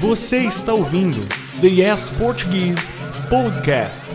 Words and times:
Você 0.00 0.38
está 0.38 0.74
ouvindo 0.74 1.20
The 1.60 1.66
Yes 1.66 2.10
Portuguese 2.10 2.92
Podcast. 3.30 4.06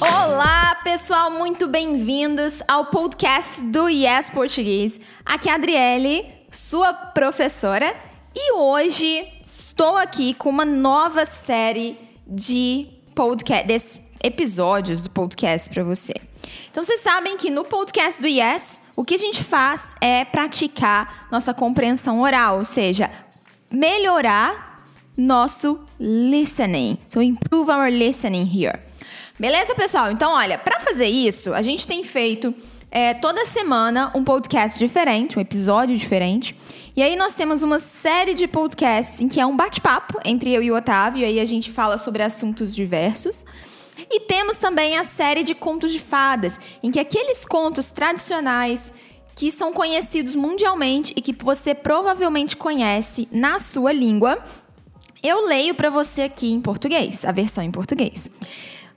Olá, 0.00 0.76
pessoal, 0.84 1.30
muito 1.30 1.66
bem-vindos 1.66 2.62
ao 2.68 2.86
podcast 2.86 3.64
do 3.64 3.88
Yes 3.88 4.30
Português. 4.30 5.00
Aqui 5.24 5.48
é 5.48 5.52
a 5.52 5.54
Adriele, 5.56 6.26
sua 6.50 6.92
professora, 6.92 7.94
e 8.34 8.52
hoje 8.52 9.26
estou 9.44 9.96
aqui 9.96 10.34
com 10.34 10.50
uma 10.50 10.64
nova 10.64 11.26
série 11.26 11.98
de 12.26 12.86
podcast, 13.14 14.00
episódios 14.22 15.00
do 15.02 15.10
podcast 15.10 15.68
para 15.68 15.82
você. 15.82 16.29
Então 16.70 16.84
vocês 16.84 17.00
sabem 17.00 17.36
que 17.36 17.50
no 17.50 17.64
podcast 17.64 18.20
do 18.20 18.28
Yes, 18.28 18.80
o 18.96 19.04
que 19.04 19.14
a 19.14 19.18
gente 19.18 19.42
faz 19.42 19.94
é 20.00 20.24
praticar 20.24 21.26
nossa 21.30 21.52
compreensão 21.54 22.20
oral, 22.20 22.58
ou 22.58 22.64
seja, 22.64 23.10
melhorar 23.70 24.86
nosso 25.16 25.80
listening. 25.98 26.98
So 27.08 27.20
improve 27.20 27.70
our 27.70 27.90
listening 27.90 28.44
here. 28.44 28.78
Beleza, 29.38 29.74
pessoal? 29.74 30.10
Então, 30.10 30.32
olha, 30.32 30.58
para 30.58 30.80
fazer 30.80 31.06
isso, 31.06 31.54
a 31.54 31.62
gente 31.62 31.86
tem 31.86 32.04
feito 32.04 32.54
é, 32.90 33.14
toda 33.14 33.44
semana 33.44 34.10
um 34.14 34.24
podcast 34.24 34.78
diferente, 34.78 35.38
um 35.38 35.40
episódio 35.40 35.96
diferente. 35.96 36.56
E 36.96 37.02
aí 37.02 37.16
nós 37.16 37.34
temos 37.34 37.62
uma 37.62 37.78
série 37.78 38.34
de 38.34 38.48
podcasts 38.48 39.20
em 39.20 39.28
que 39.28 39.40
é 39.40 39.46
um 39.46 39.56
bate-papo 39.56 40.18
entre 40.24 40.52
eu 40.52 40.62
e 40.62 40.70
o 40.70 40.76
Otávio, 40.76 41.22
e 41.22 41.24
aí 41.24 41.40
a 41.40 41.44
gente 41.44 41.70
fala 41.70 41.96
sobre 41.96 42.22
assuntos 42.22 42.74
diversos. 42.74 43.44
E 44.08 44.20
temos 44.20 44.58
também 44.58 44.96
a 44.96 45.04
série 45.04 45.42
de 45.42 45.54
contos 45.54 45.92
de 45.92 45.98
fadas, 45.98 46.58
em 46.82 46.90
que 46.90 47.00
aqueles 47.00 47.44
contos 47.44 47.90
tradicionais 47.90 48.92
que 49.34 49.50
são 49.50 49.72
conhecidos 49.72 50.34
mundialmente 50.34 51.12
e 51.16 51.22
que 51.22 51.32
você 51.32 51.74
provavelmente 51.74 52.56
conhece 52.56 53.28
na 53.32 53.58
sua 53.58 53.92
língua, 53.92 54.38
eu 55.22 55.46
leio 55.46 55.74
para 55.74 55.90
você 55.90 56.22
aqui 56.22 56.50
em 56.50 56.60
português, 56.60 57.24
a 57.24 57.32
versão 57.32 57.62
em 57.64 57.70
português. 57.70 58.30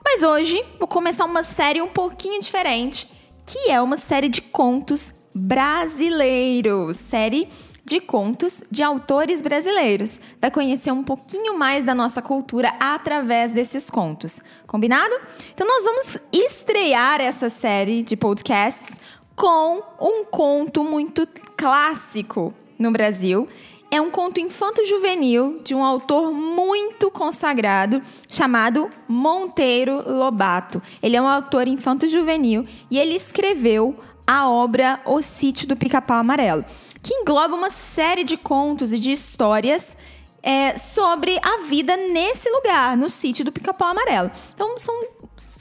Mas 0.03 0.21
hoje 0.21 0.63
vou 0.77 0.87
começar 0.87 1.25
uma 1.25 1.43
série 1.43 1.81
um 1.81 1.87
pouquinho 1.87 2.41
diferente, 2.41 3.09
que 3.45 3.69
é 3.69 3.81
uma 3.81 3.97
série 3.97 4.27
de 4.27 4.41
contos 4.41 5.13
brasileiros, 5.33 6.97
série 6.97 7.47
de 7.85 7.99
contos 7.99 8.63
de 8.71 8.81
autores 8.81 9.41
brasileiros. 9.41 10.21
Vai 10.39 10.49
conhecer 10.49 10.91
um 10.91 11.03
pouquinho 11.03 11.57
mais 11.57 11.85
da 11.85 11.93
nossa 11.93 12.21
cultura 12.21 12.71
através 12.79 13.51
desses 13.51 13.89
contos. 13.89 14.41
Combinado? 14.65 15.13
Então 15.53 15.67
nós 15.67 15.83
vamos 15.83 16.17
estrear 16.31 17.19
essa 17.19 17.49
série 17.49 18.03
de 18.03 18.15
podcasts 18.15 18.99
com 19.35 19.81
um 19.99 20.23
conto 20.25 20.83
muito 20.83 21.27
clássico 21.57 22.53
no 22.77 22.91
Brasil. 22.91 23.47
É 23.91 24.01
um 24.01 24.09
conto 24.09 24.39
infanto-juvenil 24.39 25.61
de 25.63 25.75
um 25.75 25.83
autor 25.83 26.31
muito 26.31 27.11
consagrado 27.11 28.01
chamado 28.27 28.89
Monteiro 29.07 30.03
Lobato. 30.09 30.81
Ele 31.01 31.15
é 31.15 31.21
um 31.21 31.27
autor 31.27 31.67
infanto-juvenil 31.67 32.65
e 32.89 32.97
ele 32.97 33.13
escreveu 33.13 33.95
a 34.25 34.49
obra 34.49 34.99
O 35.05 35.21
Sítio 35.21 35.67
do 35.67 35.75
Pica-Pau 35.75 36.17
Amarelo 36.17 36.65
que 37.03 37.13
engloba 37.13 37.53
uma 37.53 37.69
série 37.69 38.23
de 38.23 38.37
contos 38.37 38.93
e 38.93 38.97
de 38.97 39.11
histórias 39.11 39.97
é, 40.41 40.77
sobre 40.77 41.37
a 41.43 41.63
vida 41.67 41.97
nesse 41.97 42.49
lugar, 42.49 42.95
no 42.95 43.09
sítio 43.09 43.43
do 43.43 43.51
Pica-Pau 43.51 43.89
Amarelo. 43.89 44.31
Então, 44.53 44.77
são 44.77 45.05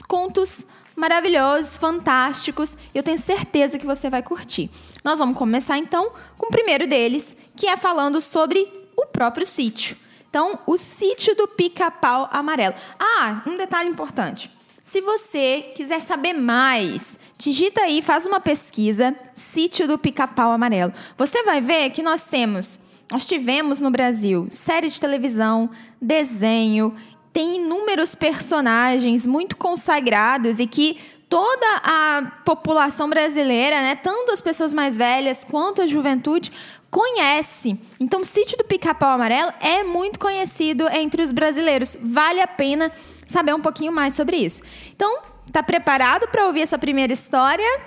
contos 0.07 0.65
maravilhosos, 0.95 1.75
fantásticos, 1.75 2.77
e 2.93 2.97
eu 2.97 3.03
tenho 3.03 3.17
certeza 3.17 3.77
que 3.77 3.85
você 3.85 4.09
vai 4.09 4.23
curtir. 4.23 4.69
Nós 5.03 5.19
vamos 5.19 5.37
começar 5.37 5.77
então 5.77 6.13
com 6.37 6.47
o 6.47 6.51
primeiro 6.51 6.87
deles, 6.87 7.35
que 7.57 7.67
é 7.67 7.75
falando 7.75 8.21
sobre 8.21 8.71
o 8.95 9.05
próprio 9.05 9.45
sítio. 9.45 9.97
Então, 10.29 10.59
o 10.65 10.77
sítio 10.77 11.35
do 11.35 11.47
Pica-Pau 11.47 12.29
Amarelo. 12.31 12.75
Ah, 12.97 13.43
um 13.45 13.57
detalhe 13.57 13.89
importante. 13.89 14.49
Se 14.83 14.99
você 14.99 15.73
quiser 15.75 16.01
saber 16.01 16.33
mais, 16.33 17.17
digita 17.37 17.81
aí, 17.81 18.01
faz 18.01 18.25
uma 18.25 18.39
pesquisa, 18.39 19.15
sítio 19.33 19.87
do 19.87 19.97
Pica-Pau 19.97 20.51
Amarelo. 20.51 20.93
Você 21.17 21.43
vai 21.43 21.61
ver 21.61 21.89
que 21.89 22.01
nós 22.01 22.29
temos, 22.29 22.79
nós 23.11 23.25
tivemos 23.25 23.81
no 23.81 23.91
Brasil 23.91 24.47
série 24.49 24.89
de 24.89 24.99
televisão, 24.99 25.69
desenho, 26.01 26.95
tem 27.31 27.55
inúmeros 27.55 28.13
personagens 28.13 29.25
muito 29.25 29.57
consagrados 29.57 30.59
e 30.59 30.67
que 30.67 30.99
toda 31.27 31.65
a 31.83 32.31
população 32.45 33.09
brasileira, 33.09 33.81
né, 33.81 33.95
tanto 33.95 34.31
as 34.31 34.39
pessoas 34.39 34.71
mais 34.71 34.95
velhas 34.95 35.43
quanto 35.43 35.81
a 35.81 35.87
juventude, 35.87 36.51
conhece. 36.91 37.79
Então, 37.99 38.21
o 38.21 38.25
sítio 38.25 38.55
do 38.55 38.63
Pica-Pau 38.63 39.15
Amarelo 39.15 39.51
é 39.59 39.83
muito 39.83 40.19
conhecido 40.19 40.87
entre 40.89 41.23
os 41.23 41.31
brasileiros. 41.31 41.97
Vale 41.99 42.39
a 42.39 42.45
pena 42.45 42.91
saber 43.25 43.55
um 43.55 43.61
pouquinho 43.61 43.91
mais 43.91 44.13
sobre 44.13 44.37
isso. 44.37 44.61
Então, 44.95 45.32
tá 45.51 45.61
preparado 45.61 46.27
para 46.27 46.45
ouvir 46.47 46.61
essa 46.61 46.77
primeira 46.77 47.13
história? 47.13 47.79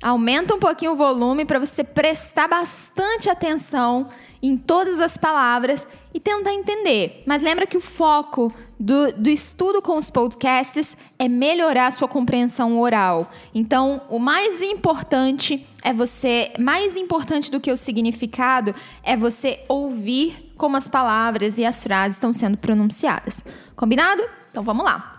Aumenta 0.00 0.54
um 0.54 0.58
pouquinho 0.58 0.92
o 0.92 0.96
volume 0.96 1.44
para 1.44 1.58
você 1.58 1.82
prestar 1.82 2.48
bastante 2.48 3.28
atenção 3.28 4.08
em 4.40 4.56
todas 4.56 5.00
as 5.00 5.16
palavras 5.16 5.88
e 6.14 6.20
tentar 6.20 6.52
entender. 6.52 7.22
Mas 7.26 7.42
lembra 7.42 7.66
que 7.66 7.76
o 7.76 7.80
foco 7.80 8.52
do, 8.78 9.12
do, 9.12 9.28
estudo 9.28 9.82
com 9.82 9.96
os 9.96 10.08
podcasts 10.08 10.96
é 11.18 11.28
melhorar 11.28 11.88
a 11.88 11.90
sua 11.90 12.06
compreensão 12.06 12.78
oral. 12.78 13.30
Então, 13.52 14.00
o 14.08 14.18
mais 14.18 14.62
importante 14.62 15.66
é 15.82 15.92
você, 15.92 16.52
mais 16.58 16.96
importante 16.96 17.50
do 17.50 17.60
que 17.60 17.72
o 17.72 17.76
significado, 17.76 18.74
é 19.02 19.16
você 19.16 19.64
ouvir 19.68 20.52
como 20.56 20.76
as 20.76 20.86
palavras 20.86 21.58
e 21.58 21.64
as 21.64 21.82
frases 21.82 22.16
estão 22.16 22.32
sendo 22.32 22.56
pronunciadas. 22.56 23.44
Combinado? 23.74 24.22
Então 24.50 24.62
vamos 24.62 24.84
lá. 24.84 25.17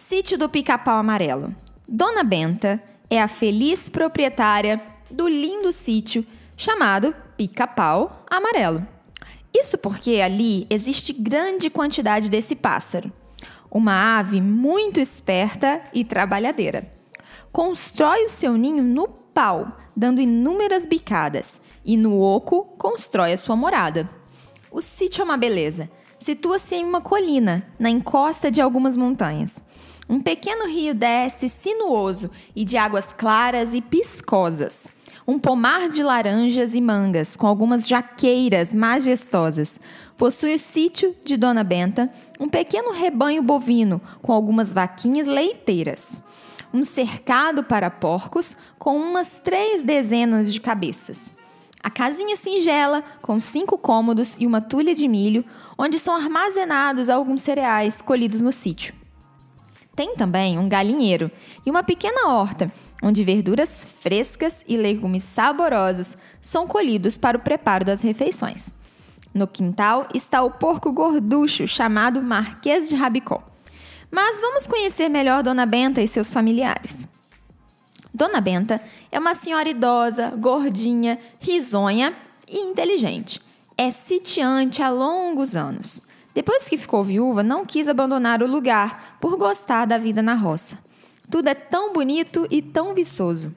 Sítio 0.00 0.38
do 0.38 0.48
Pica-Pau 0.48 0.96
Amarelo. 0.96 1.52
Dona 1.88 2.22
Benta 2.22 2.80
é 3.10 3.20
a 3.20 3.26
feliz 3.26 3.88
proprietária 3.88 4.80
do 5.10 5.26
lindo 5.26 5.72
sítio 5.72 6.24
chamado 6.56 7.12
Pica-Pau 7.36 8.24
Amarelo. 8.30 8.86
Isso 9.52 9.76
porque 9.76 10.20
ali 10.20 10.68
existe 10.70 11.12
grande 11.12 11.68
quantidade 11.68 12.30
desse 12.30 12.54
pássaro, 12.54 13.12
uma 13.68 14.20
ave 14.20 14.40
muito 14.40 15.00
esperta 15.00 15.82
e 15.92 16.04
trabalhadeira. 16.04 16.88
Constrói 17.50 18.24
o 18.24 18.28
seu 18.28 18.56
ninho 18.56 18.84
no 18.84 19.08
pau, 19.08 19.78
dando 19.96 20.20
inúmeras 20.20 20.86
bicadas, 20.86 21.60
e 21.84 21.96
no 21.96 22.20
oco 22.20 22.62
constrói 22.78 23.32
a 23.32 23.36
sua 23.36 23.56
morada. 23.56 24.08
O 24.70 24.80
sítio 24.80 25.22
é 25.22 25.24
uma 25.24 25.36
beleza, 25.36 25.90
situa-se 26.16 26.76
em 26.76 26.84
uma 26.84 27.00
colina, 27.00 27.66
na 27.80 27.90
encosta 27.90 28.48
de 28.48 28.60
algumas 28.60 28.96
montanhas. 28.96 29.66
Um 30.08 30.20
pequeno 30.20 30.66
rio 30.66 30.94
desce 30.94 31.50
sinuoso 31.50 32.30
e 32.56 32.64
de 32.64 32.78
águas 32.78 33.12
claras 33.12 33.74
e 33.74 33.82
piscosas. 33.82 34.90
Um 35.26 35.38
pomar 35.38 35.90
de 35.90 36.02
laranjas 36.02 36.74
e 36.74 36.80
mangas, 36.80 37.36
com 37.36 37.46
algumas 37.46 37.86
jaqueiras 37.86 38.72
majestosas. 38.72 39.78
Possui 40.16 40.54
o 40.54 40.58
sítio 40.58 41.14
de 41.22 41.36
Dona 41.36 41.62
Benta, 41.62 42.10
um 42.40 42.48
pequeno 42.48 42.92
rebanho 42.92 43.42
bovino, 43.42 44.00
com 44.22 44.32
algumas 44.32 44.72
vaquinhas 44.72 45.28
leiteiras. 45.28 46.22
Um 46.72 46.82
cercado 46.82 47.62
para 47.62 47.90
porcos, 47.90 48.56
com 48.78 48.96
umas 48.96 49.38
três 49.44 49.82
dezenas 49.82 50.50
de 50.50 50.58
cabeças. 50.58 51.34
A 51.82 51.90
casinha 51.90 52.36
singela, 52.36 53.04
com 53.20 53.38
cinco 53.38 53.76
cômodos 53.76 54.40
e 54.40 54.46
uma 54.46 54.62
tulha 54.62 54.94
de 54.94 55.06
milho, 55.06 55.44
onde 55.76 55.98
são 55.98 56.16
armazenados 56.16 57.10
alguns 57.10 57.42
cereais 57.42 58.00
colhidos 58.00 58.40
no 58.40 58.52
sítio. 58.52 58.94
Tem 59.98 60.14
também 60.14 60.56
um 60.56 60.68
galinheiro 60.68 61.28
e 61.66 61.70
uma 61.72 61.82
pequena 61.82 62.28
horta, 62.28 62.72
onde 63.02 63.24
verduras 63.24 63.82
frescas 63.82 64.64
e 64.68 64.76
legumes 64.76 65.24
saborosos 65.24 66.16
são 66.40 66.68
colhidos 66.68 67.18
para 67.18 67.36
o 67.36 67.40
preparo 67.40 67.84
das 67.84 68.00
refeições. 68.00 68.70
No 69.34 69.48
quintal 69.48 70.06
está 70.14 70.40
o 70.44 70.52
porco 70.52 70.92
gorducho, 70.92 71.66
chamado 71.66 72.22
Marquês 72.22 72.88
de 72.88 72.94
Rabicó. 72.94 73.42
Mas 74.08 74.40
vamos 74.40 74.68
conhecer 74.68 75.08
melhor 75.08 75.42
Dona 75.42 75.66
Benta 75.66 76.00
e 76.00 76.06
seus 76.06 76.32
familiares. 76.32 77.08
Dona 78.14 78.40
Benta 78.40 78.80
é 79.10 79.18
uma 79.18 79.34
senhora 79.34 79.68
idosa, 79.68 80.30
gordinha, 80.30 81.18
risonha 81.40 82.14
e 82.46 82.60
inteligente. 82.60 83.40
É 83.76 83.90
sitiante 83.90 84.80
há 84.80 84.90
longos 84.90 85.56
anos. 85.56 86.06
Depois 86.38 86.68
que 86.68 86.78
ficou 86.78 87.02
viúva, 87.02 87.42
não 87.42 87.66
quis 87.66 87.88
abandonar 87.88 88.44
o 88.44 88.46
lugar 88.46 89.18
por 89.20 89.36
gostar 89.36 89.86
da 89.86 89.98
vida 89.98 90.22
na 90.22 90.34
roça. 90.34 90.78
Tudo 91.28 91.48
é 91.48 91.54
tão 91.54 91.92
bonito 91.92 92.46
e 92.48 92.62
tão 92.62 92.94
viçoso. 92.94 93.52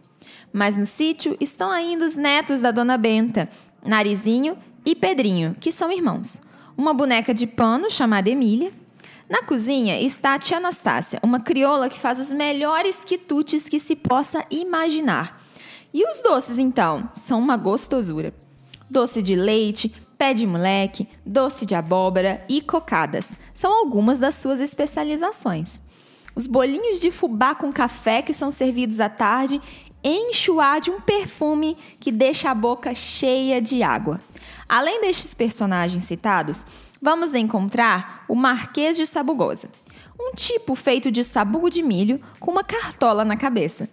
Mas 0.52 0.76
no 0.76 0.86
sítio 0.88 1.38
estão 1.40 1.70
ainda 1.70 2.04
os 2.04 2.16
netos 2.16 2.60
da 2.60 2.72
Dona 2.72 2.98
Benta, 2.98 3.48
Narizinho 3.86 4.58
e 4.84 4.96
Pedrinho, 4.96 5.56
que 5.60 5.72
são 5.72 5.92
irmãos. 5.92 6.42
Uma 6.76 6.92
boneca 6.92 7.36
de 7.36 7.46
pano 7.46 7.88
chamada 7.92 8.32
Emília. 8.32 8.74
Na 9.30 9.44
cozinha 9.44 10.02
está 10.02 10.34
a 10.34 10.40
tia 10.40 10.58
Anastácia, 10.58 11.20
uma 11.22 11.40
crioula 11.40 11.88
que 11.88 12.00
faz 12.00 12.20
os 12.20 12.32
melhores 12.32 13.04
quitutes 13.04 13.70
que 13.70 13.80
se 13.80 13.96
possa 13.96 14.44
imaginar. 14.50 15.40
E 15.94 16.04
os 16.10 16.20
doces, 16.20 16.58
então, 16.58 17.08
são 17.14 17.38
uma 17.38 17.58
gostosura. 17.58 18.34
Doce 18.90 19.22
de 19.22 19.36
leite, 19.36 19.94
pé 20.22 20.36
de 20.36 20.46
moleque, 20.46 21.08
doce 21.26 21.66
de 21.66 21.74
abóbora 21.74 22.46
e 22.48 22.62
cocadas 22.62 23.40
são 23.56 23.74
algumas 23.74 24.20
das 24.20 24.36
suas 24.36 24.60
especializações. 24.60 25.82
Os 26.36 26.46
bolinhos 26.46 27.00
de 27.00 27.10
fubá 27.10 27.56
com 27.56 27.74
café 27.74 28.22
que 28.22 28.32
são 28.32 28.52
servidos 28.52 29.00
à 29.00 29.10
tarde 29.10 29.60
enchem 30.04 30.54
o 30.54 30.62
ar 30.62 30.80
de 30.80 30.92
um 30.92 31.02
perfume 31.02 31.76
que 32.00 32.12
deixa 32.12 32.52
a 32.52 32.54
boca 32.54 32.94
cheia 32.94 33.60
de 33.60 33.82
água. 33.82 34.22
Além 34.70 35.02
destes 35.02 35.34
personagens 35.34 36.06
citados, 36.06 36.68
vamos 37.02 37.34
encontrar 37.34 38.24
o 38.30 38.36
Marquês 38.36 38.98
de 38.98 39.08
Sabugosa, 39.08 39.72
um 40.20 40.36
tipo 40.36 40.76
feito 40.76 41.10
de 41.10 41.24
sabugo 41.24 41.68
de 41.68 41.82
milho 41.82 42.22
com 42.40 42.52
uma 42.52 42.64
cartola 42.64 43.26
na 43.26 43.36
cabeça. 43.36 43.90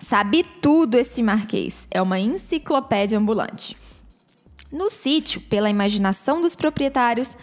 Sabe 0.00 0.46
tudo 0.62 0.96
esse 0.96 1.20
Marquês, 1.20 1.88
é 1.90 2.00
uma 2.00 2.20
enciclopédia 2.20 3.18
ambulante. 3.18 3.76
No 4.74 4.90
sítio, 4.90 5.40
pela 5.40 5.70
imaginação 5.70 6.42
dos 6.42 6.56
proprietários, 6.56 7.36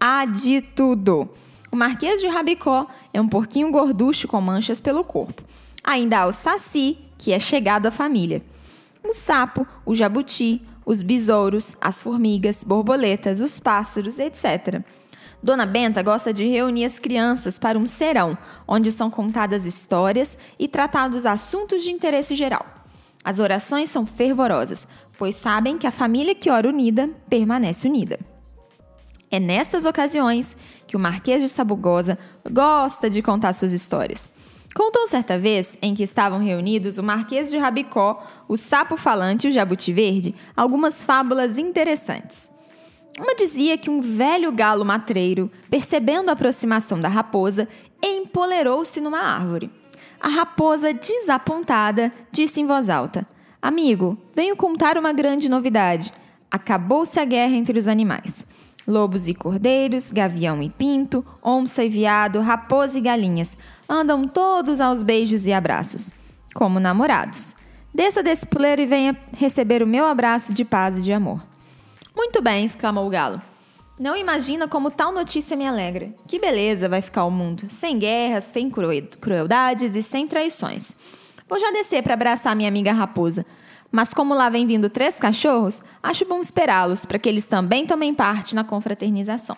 há 0.00 0.24
de 0.24 0.62
tudo. 0.62 1.28
O 1.70 1.76
Marquês 1.76 2.18
de 2.18 2.26
Rabicó 2.26 2.86
é 3.12 3.20
um 3.20 3.28
porquinho 3.28 3.70
gorducho 3.70 4.26
com 4.26 4.40
manchas 4.40 4.80
pelo 4.80 5.04
corpo. 5.04 5.42
Ainda 5.84 6.20
há 6.20 6.26
o 6.26 6.32
Saci, 6.32 6.96
que 7.18 7.30
é 7.30 7.38
chegado 7.38 7.84
à 7.84 7.90
família. 7.90 8.42
O 9.04 9.12
sapo, 9.12 9.66
o 9.84 9.94
jabuti, 9.94 10.62
os 10.82 11.02
besouros, 11.02 11.76
as 11.78 12.00
formigas, 12.00 12.64
borboletas, 12.64 13.42
os 13.42 13.60
pássaros, 13.60 14.18
etc. 14.18 14.82
Dona 15.42 15.66
Benta 15.66 16.02
gosta 16.02 16.32
de 16.32 16.48
reunir 16.48 16.86
as 16.86 16.98
crianças 16.98 17.58
para 17.58 17.78
um 17.78 17.84
serão, 17.84 18.36
onde 18.66 18.90
são 18.90 19.10
contadas 19.10 19.66
histórias 19.66 20.38
e 20.58 20.66
tratados 20.66 21.26
assuntos 21.26 21.82
de 21.82 21.90
interesse 21.90 22.34
geral. 22.34 22.64
As 23.22 23.40
orações 23.40 23.90
são 23.90 24.06
fervorosas, 24.06 24.88
pois 25.18 25.34
sabem 25.36 25.76
que 25.76 25.86
a 25.86 25.90
família 25.90 26.34
que 26.34 26.48
ora 26.48 26.68
unida 26.68 27.10
permanece 27.28 27.86
unida. 27.86 28.18
É 29.30 29.38
nessas 29.38 29.84
ocasiões 29.84 30.56
que 30.86 30.96
o 30.96 31.00
Marquês 31.00 31.42
de 31.42 31.48
Sabugosa 31.48 32.18
gosta 32.50 33.10
de 33.10 33.20
contar 33.20 33.52
suas 33.52 33.72
histórias. 33.72 34.30
Contou 34.74 35.06
certa 35.06 35.38
vez 35.38 35.76
em 35.82 35.94
que 35.94 36.02
estavam 36.02 36.38
reunidos 36.38 36.98
o 36.98 37.02
Marquês 37.02 37.50
de 37.50 37.58
Rabicó, 37.58 38.24
o 38.46 38.56
Sapo 38.56 38.96
Falante 38.96 39.46
e 39.46 39.50
o 39.50 39.52
Jabuti 39.52 39.92
Verde, 39.92 40.34
algumas 40.56 41.02
fábulas 41.02 41.58
interessantes. 41.58 42.48
Uma 43.18 43.34
dizia 43.34 43.76
que 43.76 43.90
um 43.90 44.00
velho 44.00 44.52
galo 44.52 44.84
matreiro, 44.84 45.50
percebendo 45.68 46.28
a 46.30 46.32
aproximação 46.32 47.00
da 47.00 47.08
raposa, 47.08 47.68
empolerou-se 48.02 49.00
numa 49.00 49.18
árvore. 49.18 49.70
A 50.20 50.28
raposa, 50.28 50.94
desapontada, 50.94 52.12
disse 52.30 52.60
em 52.60 52.66
voz 52.66 52.88
alta: 52.88 53.26
Amigo, 53.60 54.16
venho 54.34 54.56
contar 54.56 54.96
uma 54.96 55.12
grande 55.12 55.48
novidade. 55.48 56.12
Acabou-se 56.50 57.18
a 57.18 57.24
guerra 57.24 57.54
entre 57.54 57.78
os 57.78 57.88
animais. 57.88 58.44
Lobos 58.86 59.28
e 59.28 59.34
cordeiros, 59.34 60.10
gavião 60.10 60.62
e 60.62 60.70
pinto, 60.70 61.26
onça 61.42 61.84
e 61.84 61.88
viado, 61.88 62.40
raposa 62.40 62.98
e 62.98 63.02
galinhas 63.02 63.56
andam 63.88 64.24
todos 64.24 64.80
aos 64.80 65.02
beijos 65.02 65.46
e 65.46 65.52
abraços, 65.52 66.12
como 66.54 66.78
namorados. 66.78 67.56
Desça 67.92 68.22
desse 68.22 68.46
puleiro 68.46 68.82
e 68.82 68.86
venha 68.86 69.18
receber 69.36 69.82
o 69.82 69.86
meu 69.86 70.06
abraço 70.06 70.52
de 70.52 70.64
paz 70.64 70.98
e 70.98 71.02
de 71.02 71.12
amor. 71.12 71.42
Muito 72.14 72.40
bem, 72.40 72.64
exclamou 72.64 73.06
o 73.06 73.10
galo. 73.10 73.42
Não 73.98 74.16
imagina 74.16 74.68
como 74.68 74.90
tal 74.90 75.10
notícia 75.10 75.56
me 75.56 75.66
alegra. 75.66 76.14
Que 76.28 76.38
beleza 76.38 76.88
vai 76.88 77.02
ficar 77.02 77.24
o 77.24 77.30
mundo, 77.30 77.64
sem 77.68 77.98
guerras, 77.98 78.44
sem 78.44 78.70
crueldades 78.70 79.96
e 79.96 80.02
sem 80.02 80.28
traições. 80.28 80.96
Vou 81.48 81.58
já 81.58 81.70
descer 81.70 82.02
para 82.02 82.14
abraçar 82.14 82.54
minha 82.54 82.68
amiga 82.68 82.92
raposa. 82.92 83.46
Mas 83.90 84.12
como 84.12 84.34
lá 84.34 84.50
vem 84.50 84.66
vindo 84.66 84.90
três 84.90 85.18
cachorros, 85.18 85.82
acho 86.02 86.26
bom 86.26 86.40
esperá-los 86.40 87.06
para 87.06 87.18
que 87.18 87.28
eles 87.28 87.46
também 87.46 87.86
tomem 87.86 88.12
parte 88.12 88.54
na 88.54 88.62
confraternização. 88.62 89.56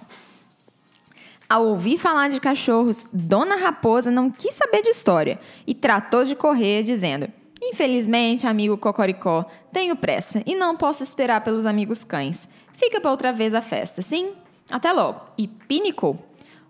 Ao 1.48 1.66
ouvir 1.66 1.98
falar 1.98 2.28
de 2.28 2.38
cachorros, 2.38 3.08
Dona 3.12 3.56
Raposa 3.56 4.08
não 4.08 4.30
quis 4.30 4.54
saber 4.54 4.82
de 4.82 4.90
história 4.90 5.40
e 5.66 5.74
tratou 5.74 6.24
de 6.24 6.36
correr, 6.36 6.84
dizendo: 6.84 7.28
Infelizmente, 7.60 8.46
amigo 8.46 8.78
Cocoricó, 8.78 9.44
tenho 9.72 9.96
pressa 9.96 10.44
e 10.46 10.54
não 10.54 10.76
posso 10.76 11.02
esperar 11.02 11.42
pelos 11.42 11.66
amigos 11.66 12.04
cães. 12.04 12.48
Fica 12.72 13.00
para 13.00 13.10
outra 13.10 13.32
vez 13.32 13.52
a 13.52 13.60
festa, 13.60 14.00
sim? 14.00 14.30
Até 14.70 14.92
logo. 14.92 15.22
E 15.36 15.48
pinicou. 15.48 16.24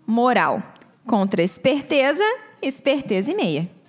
Moral: 0.07 0.63
contra 1.05 1.43
esperteza, 1.43 2.23
esperteza 2.59 3.31
e 3.31 3.35
meia. 3.35 3.80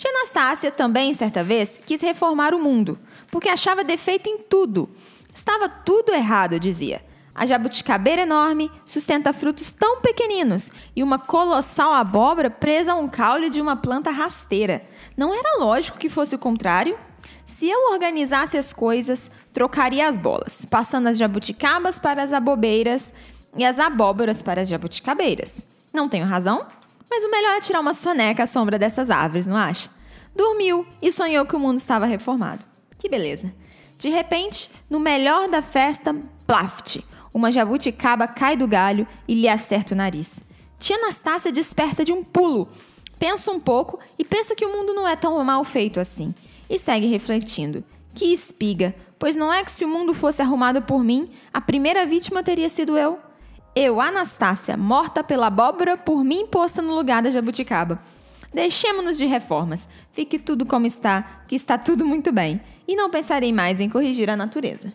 Tia 0.00 0.10
Anastácia 0.12 0.70
também, 0.70 1.12
certa 1.12 1.44
vez, 1.44 1.78
quis 1.84 2.00
reformar 2.00 2.54
o 2.54 2.58
mundo, 2.58 2.98
porque 3.30 3.50
achava 3.50 3.84
defeito 3.84 4.30
em 4.30 4.38
tudo. 4.38 4.88
Estava 5.34 5.68
tudo 5.68 6.14
errado, 6.14 6.58
dizia. 6.58 7.04
A 7.34 7.44
jabuticabeira 7.44 8.22
enorme 8.22 8.70
sustenta 8.86 9.30
frutos 9.34 9.70
tão 9.72 10.00
pequeninos 10.00 10.72
e 10.96 11.02
uma 11.02 11.18
colossal 11.18 11.92
abóbora 11.92 12.48
presa 12.48 12.92
a 12.92 12.96
um 12.96 13.06
caule 13.08 13.50
de 13.50 13.60
uma 13.60 13.76
planta 13.76 14.10
rasteira. 14.10 14.80
Não 15.18 15.34
era 15.34 15.58
lógico 15.62 15.98
que 15.98 16.08
fosse 16.08 16.34
o 16.34 16.38
contrário? 16.38 16.98
Se 17.44 17.68
eu 17.68 17.92
organizasse 17.92 18.56
as 18.56 18.72
coisas, 18.72 19.30
trocaria 19.52 20.08
as 20.08 20.16
bolas, 20.16 20.64
passando 20.64 21.08
as 21.08 21.18
jabuticabas 21.18 21.98
para 21.98 22.22
as 22.22 22.32
abobeiras 22.32 23.12
e 23.54 23.66
as 23.66 23.78
abóboras 23.78 24.40
para 24.40 24.62
as 24.62 24.68
jabuticabeiras. 24.70 25.62
Não 25.92 26.08
tenho 26.08 26.24
razão? 26.24 26.66
Mas 27.10 27.24
o 27.24 27.30
melhor 27.30 27.56
é 27.56 27.60
tirar 27.60 27.80
uma 27.80 27.92
soneca 27.92 28.44
à 28.44 28.46
sombra 28.46 28.78
dessas 28.78 29.10
árvores, 29.10 29.46
não 29.46 29.56
acha? 29.56 29.90
Dormiu 30.34 30.86
e 31.02 31.10
sonhou 31.10 31.44
que 31.44 31.56
o 31.56 31.58
mundo 31.58 31.78
estava 31.78 32.06
reformado. 32.06 32.64
Que 32.96 33.08
beleza! 33.08 33.52
De 33.98 34.08
repente, 34.08 34.70
no 34.88 35.00
melhor 35.00 35.48
da 35.48 35.60
festa, 35.60 36.14
plaft! 36.46 37.00
Uma 37.34 37.50
jabuticaba 37.50 38.28
cai 38.28 38.56
do 38.56 38.66
galho 38.66 39.06
e 39.26 39.34
lhe 39.34 39.48
acerta 39.48 39.94
o 39.94 39.96
nariz. 39.96 40.42
Tia 40.78 40.96
Anastácia 40.96 41.52
desperta 41.52 42.04
de 42.04 42.12
um 42.12 42.24
pulo. 42.24 42.68
Pensa 43.18 43.50
um 43.50 43.60
pouco 43.60 43.98
e 44.18 44.24
pensa 44.24 44.54
que 44.54 44.64
o 44.64 44.72
mundo 44.72 44.94
não 44.94 45.06
é 45.06 45.14
tão 45.14 45.42
mal 45.44 45.62
feito 45.64 46.00
assim. 46.00 46.34
E 46.68 46.78
segue 46.78 47.06
refletindo. 47.06 47.84
Que 48.14 48.32
espiga, 48.32 48.94
pois 49.18 49.36
não 49.36 49.52
é 49.52 49.62
que 49.62 49.70
se 49.70 49.84
o 49.84 49.88
mundo 49.88 50.14
fosse 50.14 50.40
arrumado 50.40 50.82
por 50.82 51.04
mim, 51.04 51.30
a 51.52 51.60
primeira 51.60 52.06
vítima 52.06 52.42
teria 52.42 52.68
sido 52.68 52.96
eu? 52.96 53.18
Eu, 53.74 54.00
Anastácia, 54.00 54.76
morta 54.76 55.22
pela 55.22 55.46
abóbora 55.46 55.96
por 55.96 56.24
mim 56.24 56.46
posta 56.46 56.82
no 56.82 56.92
lugar 56.94 57.22
da 57.22 57.30
jabuticaba. 57.30 58.02
Deixemos-nos 58.52 59.16
de 59.16 59.26
reformas. 59.26 59.86
Fique 60.12 60.40
tudo 60.40 60.66
como 60.66 60.86
está, 60.86 61.42
que 61.46 61.54
está 61.54 61.78
tudo 61.78 62.04
muito 62.04 62.32
bem. 62.32 62.60
E 62.88 62.96
não 62.96 63.10
pensarei 63.10 63.52
mais 63.52 63.78
em 63.80 63.88
corrigir 63.88 64.28
a 64.28 64.36
natureza. 64.36 64.92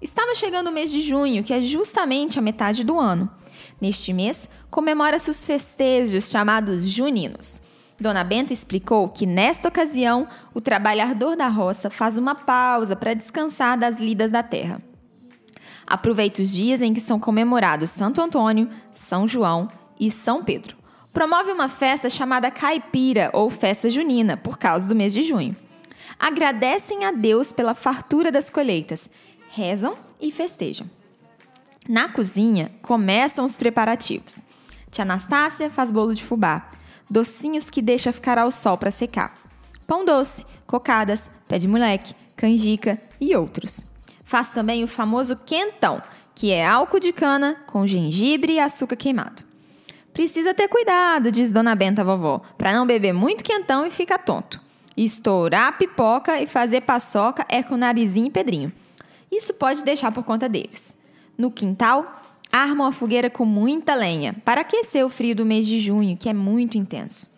Estava 0.00 0.34
chegando 0.34 0.68
o 0.68 0.72
mês 0.72 0.90
de 0.90 1.02
junho, 1.02 1.44
que 1.44 1.52
é 1.52 1.60
justamente 1.60 2.38
a 2.38 2.42
metade 2.42 2.84
do 2.84 2.98
ano. 2.98 3.30
Neste 3.78 4.14
mês, 4.14 4.48
comemora-se 4.70 5.28
os 5.28 5.44
festejos 5.44 6.30
chamados 6.30 6.88
juninos. 6.88 7.60
Dona 8.00 8.24
Benta 8.24 8.52
explicou 8.52 9.10
que, 9.10 9.26
nesta 9.26 9.68
ocasião, 9.68 10.26
o 10.54 10.60
trabalhador 10.60 11.36
da 11.36 11.48
roça 11.48 11.90
faz 11.90 12.16
uma 12.16 12.34
pausa 12.34 12.96
para 12.96 13.12
descansar 13.12 13.78
das 13.78 13.98
lidas 13.98 14.30
da 14.30 14.42
terra. 14.42 14.80
Aproveita 15.86 16.42
os 16.42 16.50
dias 16.50 16.82
em 16.82 16.92
que 16.92 17.00
são 17.00 17.20
comemorados 17.20 17.90
Santo 17.90 18.20
Antônio, 18.20 18.68
São 18.90 19.28
João 19.28 19.68
e 19.98 20.10
São 20.10 20.42
Pedro. 20.42 20.76
Promove 21.12 21.52
uma 21.52 21.68
festa 21.68 22.10
chamada 22.10 22.50
Caipira 22.50 23.30
ou 23.32 23.48
Festa 23.48 23.88
Junina, 23.88 24.36
por 24.36 24.58
causa 24.58 24.88
do 24.88 24.94
mês 24.94 25.14
de 25.14 25.22
junho. 25.22 25.56
Agradecem 26.18 27.04
a 27.04 27.12
Deus 27.12 27.52
pela 27.52 27.74
fartura 27.74 28.32
das 28.32 28.50
colheitas, 28.50 29.08
rezam 29.48 29.96
e 30.20 30.32
festejam. 30.32 30.90
Na 31.88 32.08
cozinha, 32.08 32.72
começam 32.82 33.44
os 33.44 33.56
preparativos. 33.56 34.44
Tia 34.90 35.02
Anastácia 35.02 35.70
faz 35.70 35.90
bolo 35.90 36.14
de 36.14 36.22
fubá, 36.24 36.70
docinhos 37.08 37.70
que 37.70 37.80
deixa 37.80 38.12
ficar 38.12 38.38
ao 38.38 38.50
sol 38.50 38.76
para 38.76 38.90
secar, 38.90 39.34
pão 39.86 40.04
doce, 40.04 40.44
cocadas, 40.66 41.30
pé 41.46 41.58
de 41.58 41.68
moleque, 41.68 42.14
canjica 42.36 43.00
e 43.20 43.36
outros. 43.36 43.95
Faz 44.36 44.50
também 44.50 44.84
o 44.84 44.86
famoso 44.86 45.34
quentão, 45.34 46.02
que 46.34 46.52
é 46.52 46.66
álcool 46.66 47.00
de 47.00 47.10
cana 47.10 47.56
com 47.66 47.86
gengibre 47.86 48.52
e 48.52 48.60
açúcar 48.60 48.94
queimado. 48.94 49.42
Precisa 50.12 50.52
ter 50.52 50.68
cuidado, 50.68 51.32
diz 51.32 51.52
Dona 51.52 51.74
Benta 51.74 52.04
vovó, 52.04 52.42
para 52.58 52.70
não 52.70 52.86
beber 52.86 53.14
muito 53.14 53.42
quentão 53.42 53.86
e 53.86 53.90
ficar 53.90 54.18
tonto. 54.18 54.60
Estourar 54.94 55.68
a 55.68 55.72
pipoca 55.72 56.38
e 56.38 56.46
fazer 56.46 56.82
paçoca 56.82 57.46
é 57.48 57.62
com 57.62 57.78
narizinho 57.78 58.26
e 58.26 58.30
pedrinho. 58.30 58.70
Isso 59.32 59.54
pode 59.54 59.82
deixar 59.82 60.12
por 60.12 60.22
conta 60.22 60.50
deles. 60.50 60.94
No 61.38 61.50
quintal, 61.50 62.20
armam 62.52 62.86
a 62.86 62.92
fogueira 62.92 63.30
com 63.30 63.46
muita 63.46 63.94
lenha 63.94 64.36
para 64.44 64.60
aquecer 64.60 65.02
o 65.02 65.08
frio 65.08 65.34
do 65.34 65.46
mês 65.46 65.66
de 65.66 65.80
junho, 65.80 66.14
que 66.14 66.28
é 66.28 66.34
muito 66.34 66.76
intenso. 66.76 67.35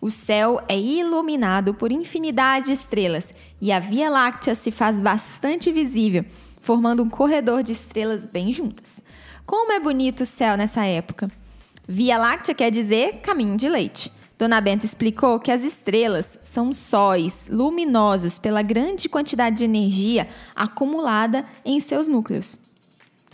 O 0.00 0.10
céu 0.10 0.62
é 0.66 0.78
iluminado 0.78 1.74
por 1.74 1.92
infinidade 1.92 2.66
de 2.66 2.72
estrelas 2.72 3.34
e 3.60 3.70
a 3.70 3.78
Via 3.78 4.08
Láctea 4.08 4.54
se 4.54 4.70
faz 4.70 4.98
bastante 4.98 5.70
visível, 5.70 6.24
formando 6.62 7.02
um 7.02 7.10
corredor 7.10 7.62
de 7.62 7.74
estrelas 7.74 8.26
bem 8.26 8.50
juntas. 8.50 9.02
Como 9.44 9.72
é 9.72 9.78
bonito 9.78 10.22
o 10.22 10.26
céu 10.26 10.56
nessa 10.56 10.86
época! 10.86 11.30
Via 11.86 12.16
Láctea 12.16 12.54
quer 12.54 12.70
dizer 12.70 13.20
caminho 13.20 13.58
de 13.58 13.68
leite. 13.68 14.10
Dona 14.38 14.58
Benta 14.58 14.86
explicou 14.86 15.38
que 15.38 15.50
as 15.50 15.64
estrelas 15.64 16.38
são 16.42 16.72
sóis 16.72 17.50
luminosos 17.52 18.38
pela 18.38 18.62
grande 18.62 19.06
quantidade 19.06 19.58
de 19.58 19.64
energia 19.64 20.28
acumulada 20.56 21.44
em 21.62 21.78
seus 21.78 22.08
núcleos. 22.08 22.58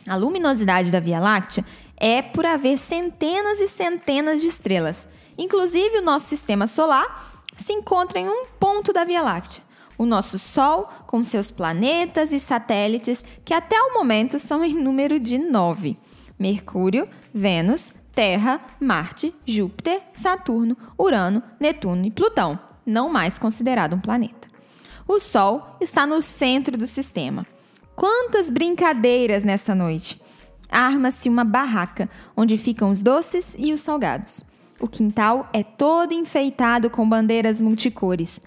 A 0.09 0.17
luminosidade 0.17 0.91
da 0.91 0.99
Via 0.99 1.21
Láctea 1.21 1.65
é 1.97 2.23
por 2.23 2.45
haver 2.45 2.77
centenas 2.77 3.61
e 3.61 3.69
centenas 3.69 4.41
de 4.41 4.49
estrelas. 4.49 5.09
Inclusive, 5.39 5.99
o 5.99 6.03
nosso 6.03 6.27
sistema 6.27 6.67
solar 6.67 7.43
se 7.57 7.73
encontra 7.73 8.19
em 8.19 8.29
um 8.29 8.47
ponto 8.59 8.93
da 8.93 9.05
Via 9.05 9.23
Láctea. 9.23 9.65
O 9.99 10.05
nosso 10.05 10.39
Sol, 10.39 10.89
com 11.07 11.25
seus 11.25 11.51
planetas 11.51 12.33
e 12.33 12.39
satélites, 12.39 13.25
que 13.45 13.55
até 13.55 13.81
o 13.81 13.95
momento 13.95 14.39
são 14.39 14.63
em 14.63 14.75
número 14.75 15.19
de 15.19 15.39
nove: 15.39 15.99
Mercúrio, 16.39 17.09
Vênus, 17.33 17.93
Terra, 18.15 18.61
Marte, 18.81 19.35
Júpiter, 19.47 20.03
Saturno, 20.15 20.77
Urano, 20.99 21.43
Netuno 21.59 22.05
e 22.05 22.11
Plutão, 22.11 22.59
não 22.85 23.09
mais 23.09 23.39
considerado 23.39 23.95
um 23.95 24.01
planeta. 24.01 24.49
O 25.09 25.19
Sol 25.19 25.77
está 25.81 26.07
no 26.07 26.21
centro 26.21 26.77
do 26.77 26.87
sistema. 26.87 27.47
Quantas 27.95 28.51
brincadeiras 28.51 29.45
nessa 29.45 29.75
noite! 29.75 30.21
Arma-se 30.69 31.29
uma 31.29 31.45
barraca 31.45 32.11
onde 32.37 32.59
ficam 32.59 32.91
os 32.91 33.01
doces 33.01 33.55
e 33.59 33.73
os 33.73 33.81
salgados. 33.81 34.56
O 34.79 34.87
quintal 34.87 35.49
é 35.53 35.63
todo 35.63 36.13
enfeitado 36.13 36.91
com 36.91 37.09
bandeiras 37.09 37.61
multicores. 37.61 38.41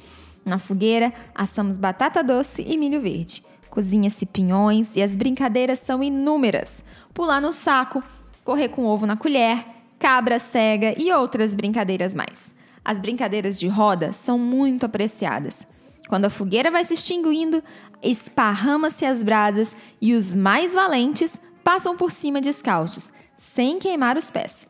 Na 0.45 0.59
fogueira, 0.59 1.13
assamos 1.33 1.77
batata 1.77 2.23
doce 2.23 2.63
e 2.67 2.77
milho 2.77 3.01
verde. 3.01 3.43
Cozinha-se 3.69 4.25
pinhões 4.25 4.95
e 4.95 5.01
as 5.01 5.15
brincadeiras 5.15 5.79
são 5.79 6.03
inúmeras. 6.03 6.83
Pular 7.13 7.41
no 7.41 7.51
saco, 7.51 8.03
correr 8.43 8.69
com 8.69 8.85
ovo 8.85 9.05
na 9.05 9.17
colher, 9.17 9.65
cabra 9.99 10.39
cega 10.39 10.95
e 10.97 11.11
outras 11.11 11.53
brincadeiras 11.53 12.13
mais. 12.13 12.53
As 12.83 12.99
brincadeiras 12.99 13.59
de 13.59 13.67
roda 13.67 14.13
são 14.13 14.37
muito 14.39 14.85
apreciadas. 14.85 15.67
Quando 16.07 16.25
a 16.25 16.29
fogueira 16.29 16.71
vai 16.71 16.83
se 16.83 16.93
extinguindo, 16.93 17.63
esparrama-se 18.01 19.05
as 19.05 19.21
brasas 19.21 19.75
e 20.01 20.15
os 20.15 20.33
mais 20.33 20.73
valentes 20.73 21.39
passam 21.63 21.95
por 21.95 22.11
cima 22.11 22.41
descalços, 22.41 23.11
sem 23.37 23.77
queimar 23.77 24.17
os 24.17 24.29
pés. 24.29 24.68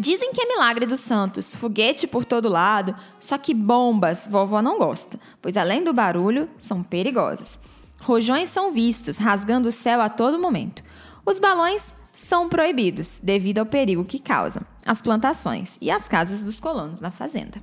Dizem 0.00 0.32
que 0.32 0.40
é 0.40 0.46
milagre 0.46 0.86
dos 0.86 1.00
santos, 1.00 1.54
foguete 1.54 2.06
por 2.06 2.24
todo 2.24 2.48
lado, 2.48 2.96
só 3.20 3.36
que 3.36 3.52
bombas 3.52 4.26
vovó 4.26 4.62
não 4.62 4.78
gosta, 4.78 5.20
pois 5.42 5.58
além 5.58 5.84
do 5.84 5.92
barulho, 5.92 6.48
são 6.58 6.82
perigosas. 6.82 7.60
Rojões 8.00 8.48
são 8.48 8.72
vistos 8.72 9.18
rasgando 9.18 9.68
o 9.68 9.72
céu 9.72 10.00
a 10.00 10.08
todo 10.08 10.38
momento. 10.38 10.82
Os 11.26 11.38
balões 11.38 11.94
são 12.16 12.48
proibidos 12.48 13.20
devido 13.22 13.58
ao 13.58 13.66
perigo 13.66 14.02
que 14.02 14.18
causam 14.18 14.62
as 14.86 15.02
plantações 15.02 15.76
e 15.82 15.90
as 15.90 16.08
casas 16.08 16.42
dos 16.42 16.58
colonos 16.58 17.02
na 17.02 17.10
fazenda. 17.10 17.62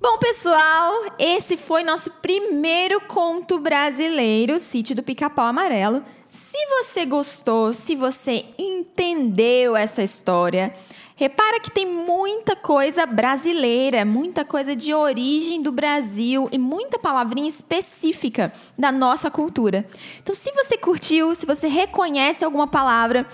Bom, 0.00 0.16
pessoal, 0.18 0.92
esse 1.18 1.56
foi 1.56 1.82
nosso 1.82 2.08
primeiro 2.08 3.00
conto 3.00 3.58
brasileiro, 3.58 4.60
Sítio 4.60 4.94
do 4.94 5.02
Pica-Pau 5.02 5.46
Amarelo. 5.46 6.04
Se 6.32 6.56
você 6.66 7.04
gostou, 7.04 7.74
se 7.74 7.94
você 7.94 8.46
entendeu 8.58 9.76
essa 9.76 10.02
história, 10.02 10.74
repara 11.14 11.60
que 11.60 11.70
tem 11.70 11.84
muita 11.84 12.56
coisa 12.56 13.04
brasileira, 13.04 14.02
muita 14.02 14.42
coisa 14.42 14.74
de 14.74 14.94
origem 14.94 15.60
do 15.60 15.70
Brasil 15.70 16.48
e 16.50 16.56
muita 16.56 16.98
palavrinha 16.98 17.50
específica 17.50 18.50
da 18.78 18.90
nossa 18.90 19.30
cultura. 19.30 19.86
Então, 20.22 20.34
se 20.34 20.50
você 20.52 20.78
curtiu, 20.78 21.34
se 21.34 21.44
você 21.44 21.68
reconhece 21.68 22.42
alguma 22.42 22.66
palavra, 22.66 23.26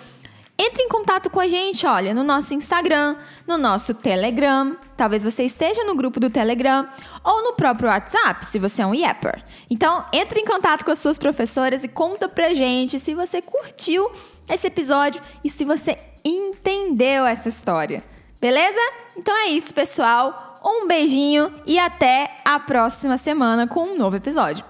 entre 0.58 0.82
em 0.82 0.88
contato 0.88 1.30
com 1.30 1.38
a 1.38 1.46
gente, 1.46 1.86
olha, 1.86 2.12
no 2.12 2.24
nosso 2.24 2.52
Instagram, 2.52 3.14
no 3.46 3.56
nosso 3.56 3.94
Telegram. 3.94 4.76
Talvez 4.96 5.22
você 5.22 5.44
esteja 5.44 5.84
no 5.84 5.94
grupo 5.94 6.18
do 6.18 6.28
Telegram 6.28 6.88
ou 7.22 7.44
no 7.44 7.52
próprio 7.52 7.88
WhatsApp, 7.88 8.44
se 8.44 8.58
você 8.58 8.82
é 8.82 8.86
um 8.86 8.92
Yapper. 8.92 9.44
Então, 9.70 10.04
entre 10.12 10.40
em 10.40 10.44
contato 10.44 10.84
com 10.84 10.90
as 10.90 10.98
suas 10.98 11.16
professoras 11.16 11.84
e 11.84 11.88
conta 11.88 12.28
pra 12.28 12.54
gente 12.54 12.98
se 12.98 13.14
você 13.14 13.40
curtiu 13.40 14.10
esse 14.48 14.66
episódio 14.66 15.22
e 15.44 15.48
se 15.48 15.64
você 15.64 15.96
entendeu 16.24 17.24
essa 17.24 17.48
história. 17.48 18.02
Beleza? 18.40 18.80
Então 19.16 19.36
é 19.36 19.48
isso, 19.48 19.72
pessoal. 19.72 20.60
Um 20.64 20.88
beijinho 20.88 21.54
e 21.66 21.78
até 21.78 22.36
a 22.44 22.58
próxima 22.58 23.16
semana 23.16 23.66
com 23.66 23.84
um 23.84 23.96
novo 23.96 24.16
episódio. 24.16 24.64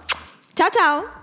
Tchau, 0.55 0.69
tchau! 0.69 1.18